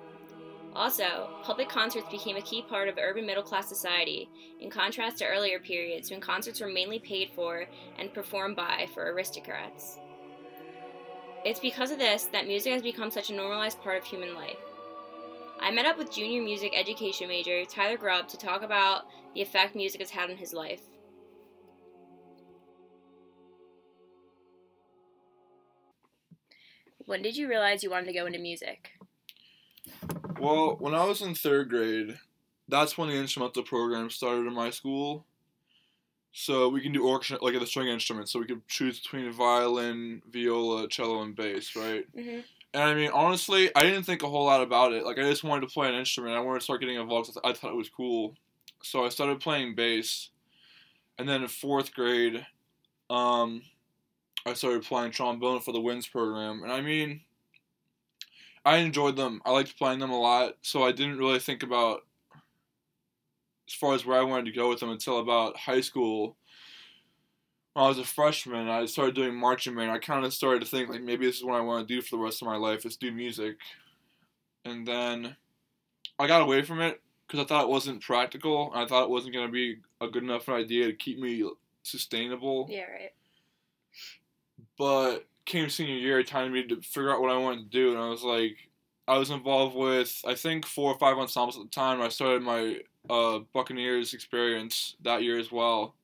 Also, 0.79 1.29
public 1.43 1.69
concerts 1.69 2.09
became 2.09 2.37
a 2.37 2.41
key 2.41 2.63
part 2.63 2.89
of 2.89 2.99
urban 2.99 3.27
middle 3.27 3.43
class 3.43 3.69
society, 3.69 4.31
in 4.61 4.71
contrast 4.71 5.19
to 5.19 5.27
earlier 5.27 5.59
periods 5.59 6.09
when 6.09 6.21
concerts 6.21 6.61
were 6.61 6.69
mainly 6.69 7.01
paid 7.01 7.33
for 7.35 7.67
and 7.99 8.15
performed 8.15 8.55
by 8.55 8.87
for 8.95 9.13
aristocrats. 9.13 9.99
It's 11.45 11.59
because 11.59 11.91
of 11.91 11.99
this 11.99 12.27
that 12.27 12.47
music 12.47 12.73
has 12.73 12.83
become 12.83 13.11
such 13.11 13.29
a 13.29 13.35
normalized 13.35 13.83
part 13.83 13.99
of 13.99 14.05
human 14.05 14.37
life. 14.37 14.57
I 15.59 15.73
met 15.73 15.85
up 15.85 15.99
with 15.99 16.15
junior 16.15 16.43
music 16.43 16.73
education 16.77 17.27
major 17.27 17.65
Tyler 17.65 17.97
Grubb 17.97 18.29
to 18.29 18.39
talk 18.39 18.63
about 18.63 19.03
the 19.35 19.43
effect 19.43 19.75
music 19.75 20.01
has 20.01 20.11
had 20.11 20.31
on 20.31 20.37
his 20.37 20.53
life. 20.53 20.83
When 26.99 27.21
did 27.23 27.37
you 27.37 27.49
realize 27.49 27.83
you 27.83 27.91
wanted 27.91 28.07
to 28.07 28.13
go 28.13 28.27
into 28.27 28.39
music? 28.39 28.98
Well, 30.41 30.77
when 30.79 30.95
I 30.95 31.05
was 31.05 31.23
in 31.23 31.35
third 31.35 31.71
grade, 31.71 32.19
that's 32.69 32.97
when 32.97 33.09
the 33.09 33.15
instrumental 33.15 33.63
program 33.63 34.11
started 34.11 34.47
in 34.47 34.55
my 34.55 34.71
school. 34.71 35.25
So 36.33 36.69
we 36.69 36.81
can 36.81 36.93
do 36.93 37.07
orchestra, 37.07 37.39
like 37.43 37.59
the 37.59 37.67
string 37.67 37.89
instruments. 37.89 38.33
So 38.33 38.39
we 38.39 38.47
could 38.47 38.67
choose 38.69 39.01
between 39.01 39.31
violin, 39.33 40.23
viola, 40.31 40.89
cello, 40.89 41.23
and 41.23 41.35
bass, 41.35 41.75
right? 41.75 42.05
Mm-hmm. 42.17 42.41
And 42.75 42.83
I 42.83 42.95
mean, 42.95 43.11
honestly, 43.13 43.71
I 43.75 43.83
didn't 43.83 44.05
think 44.05 44.23
a 44.23 44.29
whole 44.29 44.45
lot 44.45 44.61
about 44.61 44.93
it. 44.93 45.05
Like, 45.05 45.19
I 45.19 45.23
just 45.23 45.43
wanted 45.43 45.63
to 45.63 45.73
play 45.73 45.89
an 45.89 45.95
instrument. 45.95 46.37
I 46.37 46.41
wanted 46.41 46.61
to 46.61 46.65
start 46.65 46.81
getting 46.81 47.01
involved. 47.01 47.31
I 47.43 47.53
thought 47.53 47.73
it 47.73 47.77
was 47.77 47.89
cool. 47.89 48.35
So 48.83 49.05
I 49.05 49.09
started 49.09 49.41
playing 49.41 49.75
bass. 49.75 50.31
And 51.19 51.29
then 51.29 51.43
in 51.43 51.49
fourth 51.49 51.95
grade, 51.95 52.47
um, 53.11 53.63
I 54.47 54.55
started 54.55 54.83
playing 54.83 55.13
trombone 55.13 55.61
for 55.61 55.73
the 55.73 55.81
Winds 55.81 56.07
program, 56.07 56.63
and 56.63 56.73
I 56.73 56.81
mean, 56.81 57.21
I 58.65 58.79
enjoyed 58.79 59.17
them. 59.17 59.41
I 59.45 59.51
liked 59.53 59.79
playing 59.79 59.99
them 59.99 60.11
a 60.11 60.21
lot, 60.21 60.55
so 60.63 60.83
I 60.83 60.93
didn't 60.93 61.19
really 61.19 61.39
think 61.39 61.63
about 61.63 62.05
as 63.69 63.75
far 63.75 63.95
as 63.95 64.05
where 64.05 64.19
I 64.19 64.25
wanted 64.25 64.47
to 64.47 64.59
go 64.59 64.69
with 64.69 64.81
them 64.81 64.91
until 64.91 65.19
about 65.19 65.57
high 65.57 65.81
school. 65.81 66.37
When 67.75 67.85
I 67.85 67.89
was 67.89 67.99
a 67.99 68.05
freshman, 68.05 68.69
I 68.69 68.87
started 68.87 69.15
doing 69.15 69.35
marching 69.35 69.77
band. 69.77 69.91
I 69.91 69.99
kind 69.99 70.25
of 70.25 70.35
started 70.35 70.61
to 70.61 70.67
think 70.67 70.89
like 70.89 71.03
maybe 71.03 71.27
this 71.27 71.37
is 71.37 71.45
what 71.45 71.57
I 71.57 71.61
want 71.61 71.87
to 71.87 71.95
do 71.95 72.03
for 72.03 72.17
the 72.17 72.23
rest 72.23 72.43
of 72.43 72.47
my 72.47 72.57
life 72.57 72.85
is 72.85 72.97
do 72.97 73.13
music, 73.13 73.57
and 74.65 74.87
then 74.87 75.37
I 76.19 76.27
got 76.27 76.43
away 76.43 76.63
from 76.63 76.81
it 76.81 77.01
because 77.27 77.45
I 77.45 77.47
thought 77.47 77.65
it 77.65 77.71
wasn't 77.71 78.03
practical. 78.03 78.73
I 78.75 78.87
thought 78.87 79.05
it 79.05 79.11
wasn't 79.11 79.35
going 79.35 79.47
to 79.47 79.53
be 79.53 79.77
a 80.01 80.09
good 80.09 80.23
enough 80.23 80.49
idea 80.49 80.87
to 80.87 80.93
keep 80.95 81.19
me 81.19 81.49
sustainable. 81.83 82.67
Yeah, 82.71 82.85
right. 82.85 83.13
But 84.77 85.27
came 85.49 85.69
senior 85.69 85.95
year, 85.95 86.23
time 86.23 86.53
me 86.53 86.65
to 86.67 86.81
figure 86.83 87.13
out 87.13 87.21
what 87.21 87.33
I 87.33 87.39
wanted 87.39 87.71
to 87.71 87.79
do, 87.79 87.91
and 87.91 87.99
I 87.99 88.09
was 88.09 88.23
like, 88.23 88.57
I 89.09 89.17
was 89.17 89.31
involved 89.31 89.75
with 89.75 90.23
I 90.27 90.35
think 90.35 90.67
four 90.67 90.93
or 90.93 90.99
five 90.99 91.17
ensembles 91.17 91.57
at 91.57 91.65
the 91.65 91.71
time. 91.71 92.01
I 92.01 92.11
started 92.11 92.43
my 92.43 92.77
uh, 93.11 93.41
Buccaneers 93.55 94.13
experience 94.15 94.97
that 95.03 95.23
year 95.23 95.39
as 95.39 95.51
well, 95.51 95.95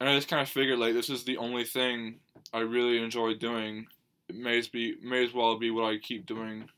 and 0.00 0.08
I 0.08 0.16
just 0.16 0.28
kind 0.28 0.42
of 0.42 0.48
figured 0.48 0.80
like 0.80 0.92
this 0.92 1.08
is 1.08 1.24
the 1.24 1.38
only 1.38 1.64
thing 1.64 2.16
I 2.52 2.58
really 2.58 3.02
enjoy 3.02 3.34
doing. 3.34 3.86
It 4.28 4.36
may 4.36 4.58
as 4.58 4.68
be 4.68 4.96
may 5.02 5.24
as 5.24 5.32
well 5.32 5.56
be 5.58 5.70
what 5.70 5.84
I 5.84 5.98
keep 5.98 6.26
doing. 6.26 6.68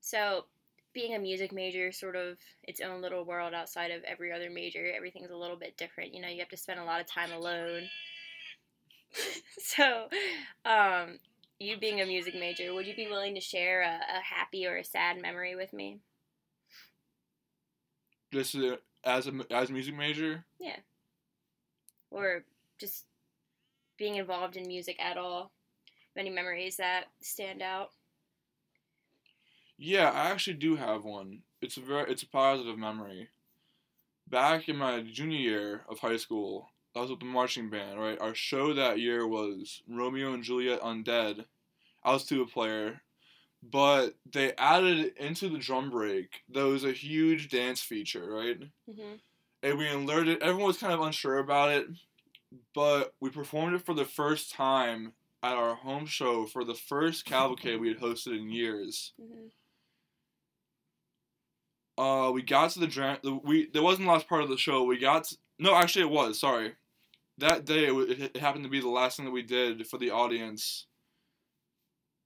So, 0.00 0.46
being 0.94 1.14
a 1.14 1.18
music 1.18 1.52
major, 1.52 1.92
sort 1.92 2.16
of 2.16 2.38
its 2.64 2.80
own 2.80 3.02
little 3.02 3.24
world 3.24 3.52
outside 3.52 3.90
of 3.90 4.02
every 4.04 4.32
other 4.32 4.50
major. 4.50 4.90
Everything's 4.96 5.30
a 5.30 5.36
little 5.36 5.56
bit 5.56 5.76
different. 5.76 6.14
You 6.14 6.22
know, 6.22 6.28
you 6.28 6.40
have 6.40 6.48
to 6.48 6.56
spend 6.56 6.80
a 6.80 6.84
lot 6.84 7.00
of 7.00 7.06
time 7.06 7.32
alone 7.32 7.82
so, 9.58 10.08
um, 10.64 11.18
you 11.58 11.78
being 11.78 12.00
a 12.00 12.06
music 12.06 12.34
major, 12.34 12.72
would 12.72 12.86
you 12.86 12.94
be 12.94 13.08
willing 13.08 13.34
to 13.34 13.40
share 13.40 13.82
a, 13.82 14.00
a 14.18 14.20
happy 14.22 14.66
or 14.66 14.76
a 14.76 14.84
sad 14.84 15.20
memory 15.20 15.54
with 15.54 15.72
me? 15.72 15.98
Just 18.32 18.54
uh, 18.54 18.76
as 19.04 19.26
a 19.26 19.32
as 19.50 19.70
a 19.70 19.72
music 19.72 19.96
major. 19.96 20.44
Yeah. 20.58 20.76
Or 22.10 22.44
just 22.78 23.04
being 23.98 24.16
involved 24.16 24.56
in 24.56 24.66
music 24.66 24.96
at 25.00 25.16
all. 25.16 25.52
Any 26.16 26.30
memories 26.30 26.76
that 26.76 27.04
stand 27.20 27.62
out? 27.62 27.90
Yeah, 29.78 30.10
I 30.10 30.30
actually 30.30 30.54
do 30.54 30.76
have 30.76 31.04
one. 31.04 31.42
It's 31.62 31.76
a 31.76 31.80
very 31.80 32.10
it's 32.10 32.22
a 32.22 32.28
positive 32.28 32.78
memory. 32.78 33.28
Back 34.28 34.68
in 34.68 34.76
my 34.76 35.00
junior 35.00 35.38
year 35.38 35.82
of 35.88 35.98
high 35.98 36.16
school, 36.16 36.69
I 36.94 37.00
was 37.00 37.10
with 37.10 37.20
the 37.20 37.26
marching 37.26 37.70
band, 37.70 38.00
right? 38.00 38.20
Our 38.20 38.34
show 38.34 38.74
that 38.74 38.98
year 38.98 39.26
was 39.26 39.82
Romeo 39.88 40.32
and 40.32 40.42
Juliet 40.42 40.80
Undead. 40.80 41.44
I 42.02 42.12
was 42.12 42.24
tuba 42.24 42.50
player, 42.50 43.02
but 43.62 44.14
they 44.30 44.52
added 44.56 45.12
into 45.16 45.48
the 45.48 45.58
drum 45.58 45.90
break. 45.90 46.42
There 46.48 46.64
was 46.64 46.84
a 46.84 46.92
huge 46.92 47.48
dance 47.48 47.80
feature, 47.80 48.28
right? 48.28 48.60
Mm-hmm. 48.90 49.14
And 49.62 49.78
we 49.78 49.90
learned 49.92 50.28
it. 50.28 50.42
Everyone 50.42 50.66
was 50.66 50.78
kind 50.78 50.92
of 50.92 51.00
unsure 51.00 51.38
about 51.38 51.70
it, 51.70 51.86
but 52.74 53.14
we 53.20 53.30
performed 53.30 53.74
it 53.74 53.84
for 53.84 53.94
the 53.94 54.04
first 54.04 54.52
time 54.52 55.12
at 55.42 55.56
our 55.56 55.74
home 55.74 56.06
show 56.06 56.46
for 56.46 56.64
the 56.64 56.74
first 56.74 57.24
cavalcade 57.24 57.80
we 57.80 57.88
had 57.88 58.00
hosted 58.00 58.38
in 58.38 58.50
years. 58.50 59.12
Mm-hmm. 59.20 59.48
Uh, 62.02 62.30
we 62.30 62.42
got 62.42 62.70
to 62.70 62.80
the 62.80 62.86
dram. 62.86 63.18
We 63.44 63.68
there 63.70 63.82
wasn't 63.82 64.06
the 64.06 64.12
last 64.12 64.28
part 64.28 64.42
of 64.42 64.48
the 64.48 64.56
show. 64.56 64.84
We 64.84 64.98
got 64.98 65.24
to, 65.24 65.36
no, 65.60 65.74
actually 65.76 66.02
it 66.02 66.10
was. 66.10 66.38
Sorry, 66.38 66.72
that 67.38 67.64
day 67.64 67.86
it, 67.86 68.32
it, 68.34 68.36
happened 68.38 68.64
to 68.64 68.70
be 68.70 68.80
the 68.80 68.88
last 68.88 69.16
thing 69.16 69.26
that 69.26 69.30
we 69.30 69.42
did 69.42 69.86
for 69.86 69.98
the 69.98 70.10
audience, 70.10 70.86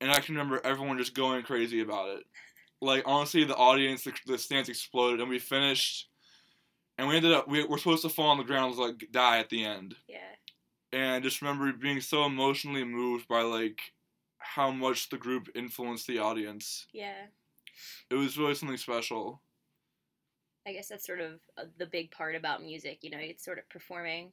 and 0.00 0.10
I 0.10 0.20
can 0.20 0.34
remember 0.34 0.60
everyone 0.64 0.98
just 0.98 1.14
going 1.14 1.42
crazy 1.42 1.80
about 1.80 2.16
it. 2.16 2.24
Like 2.80 3.02
honestly, 3.06 3.44
the 3.44 3.56
audience, 3.56 4.04
the, 4.04 4.12
the 4.26 4.38
stands 4.38 4.68
exploded, 4.68 5.20
and 5.20 5.28
we 5.28 5.38
finished, 5.38 6.08
and 6.96 7.08
we 7.08 7.16
ended 7.16 7.32
up 7.32 7.48
we 7.48 7.64
were 7.64 7.78
supposed 7.78 8.02
to 8.02 8.08
fall 8.08 8.30
on 8.30 8.38
the 8.38 8.44
ground, 8.44 8.76
like 8.76 9.08
die 9.10 9.38
at 9.38 9.50
the 9.50 9.64
end. 9.64 9.96
Yeah. 10.08 10.18
And 10.92 11.12
I 11.12 11.20
just 11.20 11.42
remember 11.42 11.72
being 11.72 12.00
so 12.00 12.24
emotionally 12.24 12.84
moved 12.84 13.26
by 13.26 13.42
like 13.42 13.80
how 14.38 14.70
much 14.70 15.08
the 15.08 15.16
group 15.16 15.48
influenced 15.56 16.06
the 16.06 16.20
audience. 16.20 16.86
Yeah. 16.92 17.26
It 18.10 18.14
was 18.14 18.38
really 18.38 18.54
something 18.54 18.76
special. 18.76 19.40
I 20.66 20.72
guess 20.72 20.88
that's 20.88 21.06
sort 21.06 21.20
of 21.20 21.40
uh, 21.58 21.64
the 21.78 21.86
big 21.86 22.10
part 22.10 22.34
about 22.34 22.62
music. 22.62 22.98
You 23.02 23.10
know, 23.10 23.18
it's 23.20 23.44
sort 23.44 23.58
of 23.58 23.68
performing 23.68 24.32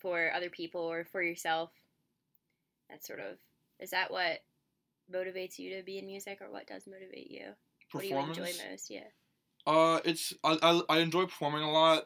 for 0.00 0.32
other 0.34 0.50
people 0.50 0.80
or 0.80 1.04
for 1.04 1.22
yourself. 1.22 1.70
That's 2.88 3.06
sort 3.06 3.20
of 3.20 3.36
is 3.78 3.90
that 3.90 4.10
what 4.10 4.40
motivates 5.12 5.58
you 5.58 5.76
to 5.76 5.82
be 5.82 5.98
in 5.98 6.06
music, 6.06 6.38
or 6.40 6.50
what 6.50 6.66
does 6.66 6.86
motivate 6.86 7.30
you? 7.30 7.46
What 7.92 8.02
do 8.02 8.08
you 8.08 8.16
enjoy 8.16 8.52
most? 8.70 8.90
Yeah. 8.90 9.04
Uh, 9.66 10.00
it's 10.04 10.34
I, 10.42 10.58
I, 10.62 10.80
I 10.88 10.98
enjoy 10.98 11.24
performing 11.24 11.62
a 11.62 11.70
lot. 11.70 12.04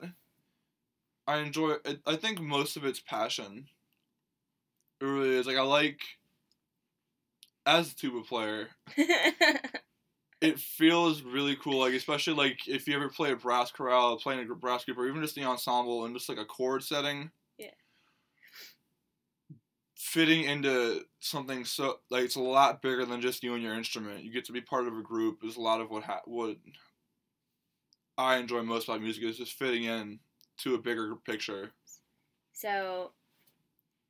I 1.26 1.38
enjoy. 1.38 1.76
I 2.06 2.16
think 2.16 2.40
most 2.40 2.76
of 2.76 2.84
it's 2.84 3.00
passion. 3.00 3.66
It 5.00 5.04
really 5.04 5.36
is. 5.36 5.46
Like 5.46 5.56
I 5.56 5.62
like. 5.62 6.00
As 7.64 7.92
a 7.92 7.94
tuba 7.94 8.22
player, 8.22 8.70
it 10.42 10.58
feels 10.58 11.22
really 11.22 11.56
cool. 11.56 11.80
Like 11.80 11.94
especially 11.94 12.34
like 12.34 12.68
if 12.68 12.86
you 12.86 12.94
ever 12.96 13.08
play 13.08 13.32
a 13.32 13.36
brass 13.36 13.70
chorale, 13.70 14.18
playing 14.18 14.48
a 14.50 14.54
brass 14.54 14.84
group, 14.84 14.98
or 14.98 15.06
even 15.06 15.22
just 15.22 15.34
the 15.34 15.44
ensemble 15.44 16.04
and 16.04 16.14
just 16.14 16.28
like 16.28 16.38
a 16.38 16.44
chord 16.44 16.82
setting 16.82 17.30
fitting 20.02 20.44
into 20.44 21.02
something 21.20 21.64
so 21.64 22.00
like 22.10 22.24
it's 22.24 22.34
a 22.34 22.40
lot 22.40 22.82
bigger 22.82 23.06
than 23.06 23.20
just 23.20 23.42
you 23.42 23.54
and 23.54 23.62
your 23.62 23.74
instrument. 23.74 24.24
You 24.24 24.32
get 24.32 24.44
to 24.46 24.52
be 24.52 24.60
part 24.60 24.86
of 24.86 24.98
a 24.98 25.02
group. 25.02 25.44
Is 25.44 25.56
a 25.56 25.60
lot 25.60 25.80
of 25.80 25.90
what 25.90 26.02
ha- 26.02 26.20
what 26.26 26.56
I 28.18 28.36
enjoy 28.36 28.62
most 28.62 28.88
about 28.88 29.00
music 29.00 29.24
is 29.24 29.38
just 29.38 29.54
fitting 29.54 29.84
in 29.84 30.18
to 30.58 30.74
a 30.74 30.78
bigger 30.78 31.16
picture. 31.16 31.70
So, 32.52 33.12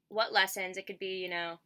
what 0.08 0.32
lessons 0.32 0.76
it 0.76 0.86
could 0.86 0.98
be, 0.98 1.18
you 1.18 1.28
know, 1.28 1.60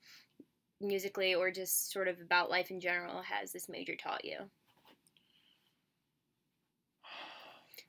musically 0.81 1.35
or 1.35 1.51
just 1.51 1.91
sort 1.91 2.09
of 2.09 2.21
about 2.21 2.51
life 2.51 2.71
in 2.71 2.81
general 2.81 3.23
has 3.23 3.53
this 3.53 3.69
major 3.69 3.95
taught 3.97 4.25
you? 4.25 4.51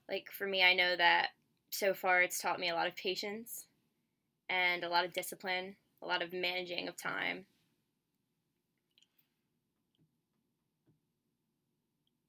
Like 0.09 0.29
for 0.31 0.47
me, 0.47 0.63
I 0.63 0.73
know 0.73 0.95
that 0.95 1.29
so 1.69 1.93
far 1.93 2.21
it's 2.21 2.39
taught 2.39 2.59
me 2.59 2.69
a 2.69 2.75
lot 2.75 2.87
of 2.87 2.95
patience 2.95 3.65
and 4.49 4.83
a 4.83 4.89
lot 4.89 5.05
of 5.05 5.13
discipline, 5.13 5.75
a 6.01 6.07
lot 6.07 6.21
of 6.21 6.33
managing 6.33 6.87
of 6.87 6.95
time. 6.95 7.45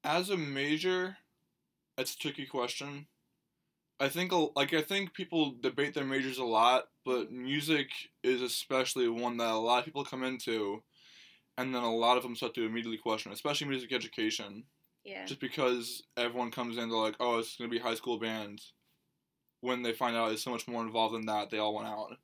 As 0.03 0.29
a 0.29 0.37
major, 0.37 1.17
it's 1.97 2.13
a 2.13 2.17
tricky 2.17 2.45
question. 2.45 3.07
I 3.99 4.09
think 4.09 4.31
like 4.55 4.73
I 4.73 4.81
think 4.81 5.13
people 5.13 5.55
debate 5.59 5.93
their 5.93 6.05
majors 6.05 6.37
a 6.37 6.45
lot, 6.45 6.85
but 7.03 7.31
music 7.31 7.89
is 8.23 8.41
especially 8.41 9.09
one 9.09 9.37
that 9.37 9.51
a 9.51 9.55
lot 9.55 9.79
of 9.79 9.85
people 9.85 10.05
come 10.05 10.23
into, 10.23 10.83
and 11.57 11.75
then 11.75 11.83
a 11.83 11.93
lot 11.93 12.15
of 12.17 12.23
them 12.23 12.35
start 12.35 12.53
to 12.55 12.65
immediately 12.65 12.97
question, 12.97 13.31
especially 13.33 13.67
music 13.67 13.91
education, 13.91 14.63
Yeah. 15.03 15.25
just 15.25 15.39
because 15.39 16.03
everyone 16.17 16.51
comes 16.51 16.77
in, 16.77 16.89
they're 16.89 16.97
like, 16.97 17.15
oh, 17.19 17.39
it's 17.39 17.55
gonna 17.57 17.69
be 17.69 17.79
high 17.79 17.95
school 17.95 18.19
band. 18.19 18.61
When 19.61 19.81
they 19.83 19.93
find 19.93 20.15
out 20.15 20.31
it's 20.31 20.43
so 20.43 20.51
much 20.51 20.67
more 20.67 20.83
involved 20.83 21.15
than 21.15 21.25
that, 21.27 21.49
they 21.49 21.57
all 21.57 21.75
went 21.75 21.87
out. 21.87 22.17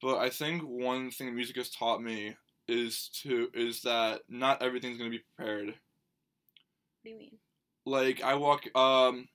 But 0.00 0.18
I 0.18 0.30
think 0.30 0.62
one 0.62 1.10
thing 1.10 1.34
music 1.34 1.56
has 1.56 1.70
taught 1.70 2.02
me 2.02 2.36
is 2.68 3.08
to 3.22 3.50
is 3.54 3.82
that 3.82 4.22
not 4.28 4.62
everything's 4.62 4.98
gonna 4.98 5.10
be 5.10 5.20
prepared 5.36 5.68
What 5.68 5.76
do 7.04 7.10
you 7.10 7.18
mean? 7.18 7.38
like 7.86 8.22
I 8.22 8.34
walk 8.34 8.66
um 8.76 9.28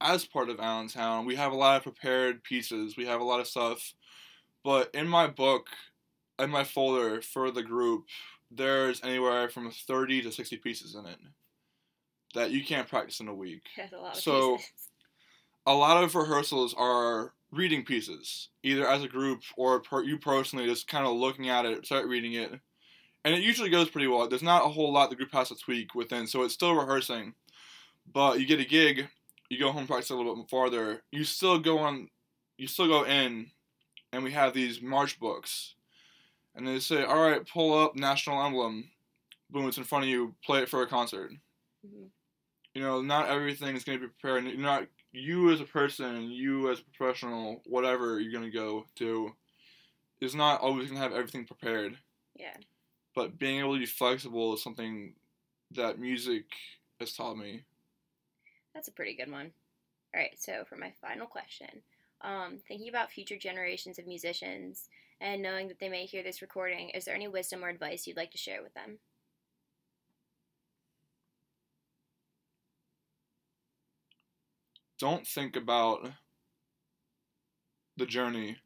as 0.00 0.24
part 0.24 0.48
of 0.48 0.60
Allentown, 0.60 1.26
we 1.26 1.36
have 1.36 1.52
a 1.52 1.56
lot 1.56 1.76
of 1.76 1.82
prepared 1.82 2.42
pieces. 2.42 2.96
We 2.96 3.06
have 3.06 3.20
a 3.20 3.24
lot 3.24 3.40
of 3.40 3.46
stuff. 3.46 3.92
But 4.64 4.90
in 4.94 5.08
my 5.08 5.26
book, 5.26 5.68
in 6.38 6.50
my 6.50 6.64
folder 6.64 7.22
for 7.22 7.50
the 7.50 7.62
group, 7.62 8.06
there's 8.50 9.02
anywhere 9.02 9.48
from 9.48 9.70
30 9.70 10.22
to 10.22 10.32
60 10.32 10.56
pieces 10.58 10.94
in 10.94 11.06
it 11.06 11.18
that 12.34 12.50
you 12.50 12.64
can't 12.64 12.88
practice 12.88 13.20
in 13.20 13.28
a 13.28 13.34
week. 13.34 13.62
That's 13.76 13.92
a 13.92 13.96
lot 13.98 14.16
of 14.16 14.22
So- 14.22 14.56
pieces. 14.56 14.72
A 15.66 15.74
lot 15.74 16.02
of 16.02 16.14
rehearsals 16.14 16.74
are 16.76 17.34
reading 17.52 17.84
pieces, 17.84 18.48
either 18.62 18.88
as 18.88 19.04
a 19.04 19.08
group 19.08 19.42
or 19.58 19.78
per, 19.80 20.02
you 20.02 20.16
personally 20.18 20.64
just 20.66 20.88
kind 20.88 21.06
of 21.06 21.14
looking 21.14 21.50
at 21.50 21.66
it, 21.66 21.84
start 21.84 22.06
reading 22.08 22.32
it. 22.32 22.50
And 23.24 23.34
it 23.34 23.42
usually 23.42 23.68
goes 23.68 23.90
pretty 23.90 24.06
well. 24.06 24.26
There's 24.26 24.42
not 24.42 24.64
a 24.64 24.68
whole 24.70 24.90
lot 24.90 25.10
the 25.10 25.16
group 25.16 25.32
has 25.32 25.50
to 25.50 25.54
tweak 25.56 25.94
within, 25.94 26.26
so 26.26 26.42
it's 26.44 26.54
still 26.54 26.74
rehearsing. 26.74 27.34
But 28.10 28.40
you 28.40 28.46
get 28.46 28.58
a 28.58 28.64
gig, 28.64 29.08
you 29.50 29.58
go 29.60 29.70
home 29.70 29.86
practice 29.86 30.08
a 30.10 30.14
little 30.16 30.34
bit 30.34 30.48
farther. 30.48 31.02
You 31.12 31.24
still 31.24 31.58
go 31.58 31.78
on, 31.80 32.08
you 32.56 32.66
still 32.66 32.88
go 32.88 33.04
in, 33.04 33.50
and 34.14 34.24
we 34.24 34.32
have 34.32 34.54
these 34.54 34.80
march 34.80 35.20
books, 35.20 35.74
and 36.54 36.66
they 36.66 36.78
say, 36.80 37.04
"All 37.04 37.22
right, 37.22 37.46
pull 37.46 37.72
up 37.78 37.96
national 37.96 38.42
emblem." 38.44 38.90
Boom, 39.50 39.68
it's 39.68 39.78
in 39.78 39.84
front 39.84 40.04
of 40.04 40.08
you. 40.10 40.34
Play 40.44 40.62
it 40.62 40.68
for 40.68 40.82
a 40.82 40.86
concert. 40.86 41.32
Mhm. 41.84 42.10
You 42.74 42.82
know, 42.82 43.02
not 43.02 43.28
everything 43.28 43.74
is 43.76 43.84
going 43.84 43.98
to 43.98 44.06
be 44.06 44.12
prepared. 44.12 44.44
You're 44.44 44.56
not 44.58 44.88
you 45.12 45.50
as 45.50 45.60
a 45.60 45.64
person, 45.64 46.30
you 46.30 46.70
as 46.70 46.80
a 46.80 46.84
professional, 46.84 47.62
whatever 47.66 48.20
you're 48.20 48.30
going 48.30 48.44
to 48.44 48.50
go 48.56 48.86
do, 48.94 49.34
is 50.20 50.36
not 50.36 50.60
always 50.60 50.86
going 50.88 50.96
to 50.96 51.02
have 51.02 51.12
everything 51.12 51.44
prepared 51.46 51.98
Yeah. 52.36 52.56
but 53.14 53.36
being 53.38 53.58
able 53.58 53.74
to 53.74 53.80
be 53.80 53.86
flexible 53.86 54.54
is 54.54 54.62
something 54.62 55.16
that 55.72 55.98
music 55.98 56.44
has 57.00 57.12
taught 57.12 57.36
me. 57.36 57.64
That's 58.72 58.86
a 58.86 58.92
pretty 58.92 59.14
good 59.14 59.30
one. 59.32 59.52
All 60.14 60.20
right, 60.20 60.38
so 60.38 60.64
for 60.64 60.76
my 60.76 60.92
final 60.92 61.26
question, 61.26 61.82
um, 62.20 62.58
thinking 62.68 62.88
about 62.88 63.10
future 63.10 63.36
generations 63.38 63.98
of 63.98 64.06
musicians 64.06 64.88
and 65.20 65.42
knowing 65.42 65.68
that 65.68 65.78
they 65.78 65.88
may 65.88 66.06
hear 66.06 66.22
this 66.22 66.42
recording, 66.42 66.90
is 66.90 67.04
there 67.04 67.14
any 67.14 67.28
wisdom 67.28 67.64
or 67.64 67.68
advice 67.68 68.06
you'd 68.06 68.16
like 68.16 68.30
to 68.32 68.38
share 68.38 68.62
with 68.62 68.74
them? 68.74 68.98
Don't 74.98 75.26
think 75.26 75.56
about 75.56 76.10
the 77.96 78.06
journey. 78.06 78.58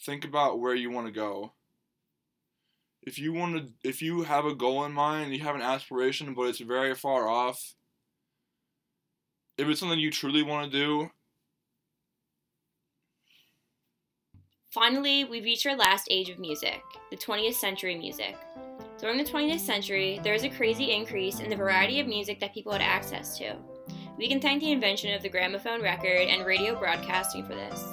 Think 0.00 0.24
about 0.24 0.58
where 0.58 0.74
you 0.74 0.90
want 0.90 1.06
to 1.06 1.12
go. 1.12 1.52
If 3.02 3.18
you 3.18 3.32
want 3.32 3.56
to 3.56 3.88
if 3.88 4.02
you 4.02 4.22
have 4.22 4.44
a 4.44 4.54
goal 4.54 4.84
in 4.84 4.92
mind, 4.92 5.34
you 5.34 5.40
have 5.40 5.54
an 5.54 5.62
aspiration 5.62 6.34
but 6.34 6.44
it's 6.44 6.60
very 6.60 6.94
far 6.94 7.28
off, 7.28 7.74
if 9.56 9.68
it's 9.68 9.80
something 9.80 9.98
you 9.98 10.10
truly 10.10 10.42
want 10.42 10.70
to 10.70 10.78
do, 10.78 11.10
Finally, 14.70 15.24
we 15.24 15.40
reach 15.40 15.66
our 15.66 15.74
last 15.74 16.06
age 16.12 16.28
of 16.28 16.38
music, 16.38 16.80
the 17.10 17.16
20th 17.16 17.54
century 17.54 17.96
music. 17.96 18.36
During 19.00 19.18
the 19.18 19.28
20th 19.28 19.58
century, 19.58 20.20
there 20.22 20.32
was 20.32 20.44
a 20.44 20.48
crazy 20.48 20.92
increase 20.92 21.40
in 21.40 21.50
the 21.50 21.56
variety 21.56 21.98
of 21.98 22.06
music 22.06 22.38
that 22.38 22.54
people 22.54 22.70
had 22.70 22.80
access 22.80 23.36
to. 23.38 23.56
We 24.16 24.28
can 24.28 24.40
thank 24.40 24.60
the 24.60 24.70
invention 24.70 25.12
of 25.12 25.22
the 25.22 25.28
gramophone 25.28 25.82
record 25.82 26.28
and 26.28 26.46
radio 26.46 26.78
broadcasting 26.78 27.44
for 27.44 27.56
this. 27.56 27.84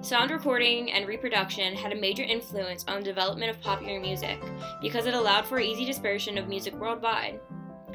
Sound 0.00 0.32
recording 0.32 0.90
and 0.90 1.06
reproduction 1.06 1.76
had 1.76 1.92
a 1.92 2.00
major 2.00 2.24
influence 2.24 2.84
on 2.88 2.98
the 2.98 3.04
development 3.04 3.50
of 3.50 3.60
popular 3.60 4.00
music 4.00 4.40
because 4.80 5.06
it 5.06 5.14
allowed 5.14 5.46
for 5.46 5.60
easy 5.60 5.84
dispersion 5.84 6.36
of 6.36 6.48
music 6.48 6.74
worldwide. 6.74 7.38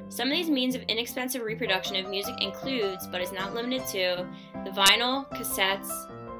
Some 0.07 0.29
of 0.29 0.33
these 0.33 0.49
means 0.49 0.75
of 0.75 0.83
inexpensive 0.83 1.41
reproduction 1.41 1.97
of 1.97 2.09
music 2.09 2.41
includes, 2.41 3.05
but 3.05 3.19
is 3.19 3.33
not 3.33 3.53
limited 3.53 3.85
to, 3.87 4.25
the 4.63 4.71
vinyl, 4.71 5.29
cassettes, 5.31 5.91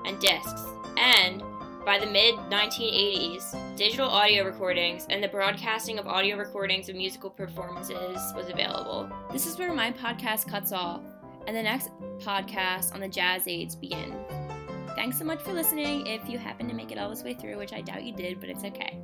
and 0.06 0.18
discs, 0.22 0.64
and 0.98 1.44
by 1.88 1.98
the 1.98 2.06
mid 2.06 2.36
1980s, 2.52 3.78
digital 3.78 4.10
audio 4.10 4.44
recordings 4.44 5.08
and 5.10 5.24
the 5.24 5.28
broadcasting 5.30 5.98
of 5.98 6.06
audio 6.06 6.36
recordings 6.36 6.90
of 6.90 6.98
musical 6.98 7.30
performances 7.30 8.20
was 8.36 8.50
available. 8.50 9.10
This 9.32 9.48
is 9.48 9.58
where 9.58 9.74
my 9.74 9.94
podcast 9.94 10.50
cuts 10.50 10.74
off, 10.74 11.00
and 11.48 11.56
the 11.56 11.64
next 11.64 11.92
podcast 12.20 12.94
on 12.94 13.00
the 13.00 13.08
Jazz 13.08 13.48
Age 13.48 13.80
begins. 13.80 14.14
Thanks 14.96 15.18
so 15.18 15.24
much 15.24 15.42
for 15.42 15.54
listening 15.54 16.06
if 16.08 16.28
you 16.28 16.38
happen 16.38 16.68
to 16.68 16.74
make 16.74 16.92
it 16.92 16.98
all 16.98 17.10
this 17.10 17.24
way 17.24 17.36
through, 17.36 17.58
which 17.58 17.72
I 17.72 17.80
doubt 17.80 18.04
you 18.04 18.12
did, 18.12 18.42
but 18.42 18.50
it's 18.50 18.66
okay. 18.66 19.00